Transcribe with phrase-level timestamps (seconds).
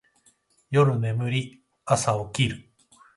[0.71, 2.67] 夜眠り、朝起きる